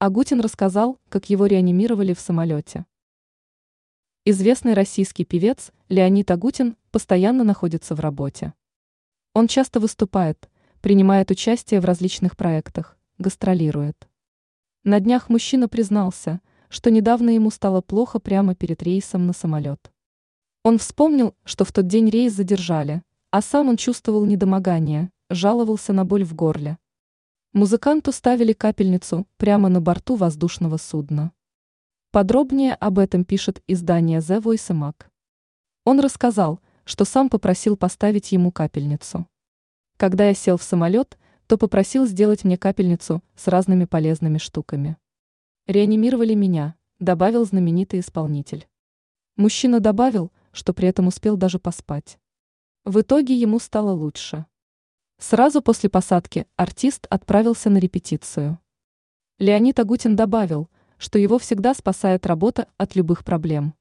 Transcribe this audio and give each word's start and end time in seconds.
Агутин 0.00 0.38
рассказал, 0.40 1.00
как 1.08 1.28
его 1.28 1.46
реанимировали 1.46 2.14
в 2.14 2.20
самолете. 2.20 2.86
Известный 4.24 4.74
российский 4.74 5.24
певец 5.24 5.72
Леонид 5.88 6.30
Агутин 6.30 6.76
постоянно 6.92 7.42
находится 7.42 7.96
в 7.96 8.00
работе. 8.00 8.54
Он 9.34 9.48
часто 9.48 9.80
выступает, 9.80 10.48
принимает 10.82 11.32
участие 11.32 11.80
в 11.80 11.84
различных 11.84 12.36
проектах, 12.36 12.96
гастролирует. 13.18 14.08
На 14.84 15.00
днях 15.00 15.28
мужчина 15.28 15.68
признался, 15.68 16.42
что 16.68 16.92
недавно 16.92 17.30
ему 17.30 17.50
стало 17.50 17.80
плохо 17.80 18.20
прямо 18.20 18.54
перед 18.54 18.80
рейсом 18.84 19.26
на 19.26 19.32
самолет. 19.32 19.90
Он 20.62 20.78
вспомнил, 20.78 21.34
что 21.42 21.64
в 21.64 21.72
тот 21.72 21.88
день 21.88 22.08
рейс 22.08 22.34
задержали, 22.34 23.02
а 23.32 23.42
сам 23.42 23.68
он 23.68 23.76
чувствовал 23.76 24.24
недомогание, 24.26 25.10
жаловался 25.28 25.92
на 25.92 26.04
боль 26.04 26.22
в 26.22 26.36
горле. 26.36 26.78
Музыканту 27.54 28.12
ставили 28.12 28.52
капельницу 28.52 29.26
прямо 29.38 29.70
на 29.70 29.80
борту 29.80 30.16
воздушного 30.16 30.76
судна. 30.76 31.32
Подробнее 32.10 32.74
об 32.74 32.98
этом 32.98 33.24
пишет 33.24 33.62
издание 33.66 34.18
The 34.18 34.42
Voice 34.42 34.70
Mac. 34.74 35.06
Он 35.86 35.98
рассказал, 35.98 36.60
что 36.84 37.06
сам 37.06 37.30
попросил 37.30 37.78
поставить 37.78 38.32
ему 38.32 38.52
капельницу. 38.52 39.26
Когда 39.96 40.26
я 40.26 40.34
сел 40.34 40.58
в 40.58 40.62
самолет, 40.62 41.18
то 41.46 41.56
попросил 41.56 42.06
сделать 42.06 42.44
мне 42.44 42.58
капельницу 42.58 43.22
с 43.34 43.48
разными 43.48 43.86
полезными 43.86 44.36
штуками. 44.36 44.98
Реанимировали 45.66 46.34
меня, 46.34 46.74
добавил 46.98 47.46
знаменитый 47.46 48.00
исполнитель. 48.00 48.68
Мужчина 49.36 49.80
добавил, 49.80 50.32
что 50.52 50.74
при 50.74 50.86
этом 50.88 51.06
успел 51.06 51.38
даже 51.38 51.58
поспать. 51.58 52.18
В 52.84 53.00
итоге 53.00 53.34
ему 53.34 53.58
стало 53.58 53.92
лучше. 53.92 54.44
Сразу 55.20 55.62
после 55.62 55.88
посадки 55.88 56.46
артист 56.56 57.06
отправился 57.10 57.70
на 57.70 57.78
репетицию. 57.78 58.58
Леонид 59.38 59.78
Агутин 59.78 60.14
добавил, 60.14 60.68
что 60.96 61.18
его 61.18 61.38
всегда 61.38 61.74
спасает 61.74 62.26
работа 62.26 62.68
от 62.76 62.94
любых 62.94 63.24
проблем. 63.24 63.74